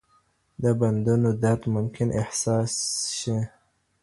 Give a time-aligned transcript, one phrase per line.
[0.63, 2.73] د بندونو درد ممکن احساس
[3.19, 3.37] شي.